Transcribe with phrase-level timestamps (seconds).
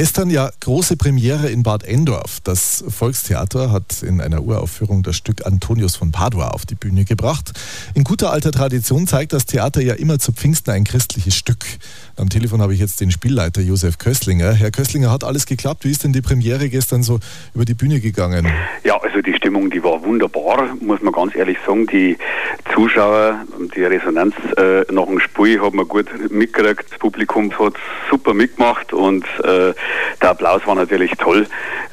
[0.00, 2.40] Gestern ja große Premiere in Bad Endorf.
[2.42, 7.52] Das Volkstheater hat in einer Uraufführung das Stück Antonius von Padua auf die Bühne gebracht.
[7.92, 11.66] In guter alter Tradition zeigt das Theater ja immer zu Pfingsten ein christliches Stück.
[12.16, 14.54] Am Telefon habe ich jetzt den Spielleiter Josef Köstlinger.
[14.54, 15.84] Herr Köstlinger, hat alles geklappt?
[15.84, 17.18] Wie ist denn die Premiere gestern so
[17.54, 18.48] über die Bühne gegangen?
[18.82, 21.86] Ja, also die Stimmung, die war wunderbar, muss man ganz ehrlich sagen.
[21.88, 22.16] Die
[22.72, 23.44] Zuschauer,
[23.76, 26.86] die Resonanz äh, nach dem Spiel hat man gut mitgekriegt.
[26.90, 27.74] Das Publikum hat
[28.10, 29.74] super mitgemacht und äh,
[30.22, 31.46] der Applaus war natürlich toll.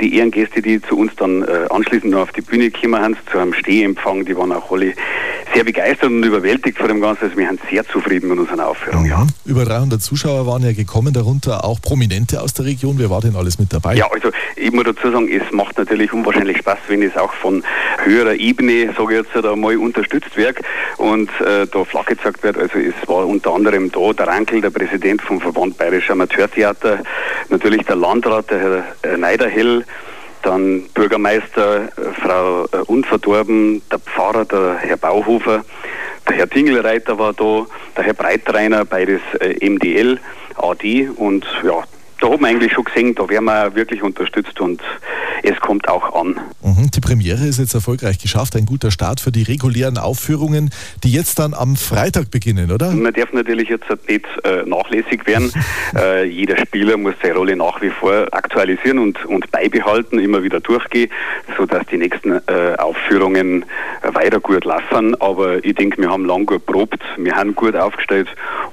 [0.00, 3.38] Die Ehrengäste, die zu uns dann äh, anschließend noch auf die Bühne gekommen sind, zu
[3.38, 4.94] einem Stehempfang, die waren auch alle
[5.54, 7.24] sehr begeistert und überwältigt von dem Ganzen.
[7.24, 9.04] Also wir sind sehr zufrieden mit unserer Aufführung.
[9.06, 9.26] Ja.
[9.44, 12.98] Über 300 Zuschauer waren ja gekommen, darunter auch Prominente aus der Region.
[12.98, 13.94] Wer war denn alles mit dabei?
[13.94, 17.62] Ja, also ich muss dazu sagen, es macht natürlich unwahrscheinlich Spaß, wenn es auch von
[18.04, 20.58] höherer Ebene, sage ich jetzt einmal, unterstützt wird
[20.96, 22.58] und äh, da Flagge gezeigt wird.
[22.58, 27.00] Also es war unter anderem da der Rankel, der Präsident vom Verband Bayerischer Amateurtheater,
[27.48, 29.84] natürlich der Landrat, der Herr Neiderhell,
[30.42, 31.88] dann Bürgermeister äh,
[32.20, 35.64] Frau äh, Unverdorben, der Pfarrer, der Herr Bauhofer,
[36.28, 40.18] der Herr Tingelreiter war da, der Herr Breitreiner, beides äh, MDL,
[40.56, 41.82] AD und ja,
[42.20, 44.82] da hat man eigentlich schon gesehen, da werden wir wirklich unterstützt und
[45.42, 46.40] es kommt auch an.
[46.62, 50.70] Mhm, die Premiere ist jetzt erfolgreich geschafft, ein guter Start für die regulären Aufführungen,
[51.04, 52.90] die jetzt dann am Freitag beginnen, oder?
[52.90, 55.52] Man darf natürlich jetzt nicht äh, nachlässig werden.
[55.96, 60.60] äh, jeder Spieler muss seine Rolle nach wie vor aktualisieren und, und beibehalten, immer wieder
[60.60, 61.10] durchgehen,
[61.56, 63.64] sodass die nächsten äh, Aufführungen
[64.02, 65.20] weiter gut laufen.
[65.20, 68.28] Aber ich denke, wir haben lang gut probt, wir haben gut aufgestellt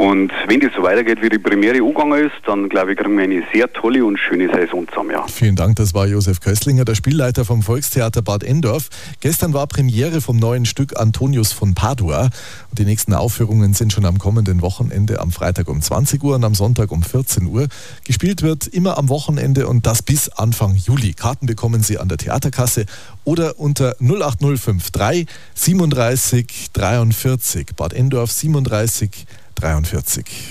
[0.00, 3.24] und wenn das so weitergeht, wie die Premiere angegangen ist, dann glaube ich, kriegen wir
[3.24, 5.10] eine sehr tolle und schöne Saison zusammen.
[5.10, 5.26] Ja.
[5.26, 8.88] Vielen Dank, das war Josef Köstlinger, der Spielleiter vom Volkstheater Bad Endorf.
[9.20, 12.30] Gestern war Premiere vom neuen Stück Antonius von Padua.
[12.70, 16.44] Und die nächsten Aufführungen sind schon am kommenden Wochenende am Freitag um 20 Uhr und
[16.44, 17.68] am Sonntag um 14 Uhr.
[18.04, 21.12] Gespielt wird immer am Wochenende und das bis Anfang Juli.
[21.12, 22.86] Karten bekommen Sie an der Theaterkasse
[23.24, 27.76] oder unter 08053 37 43.
[27.76, 29.26] Bad Endorf 37
[29.60, 30.48] 43.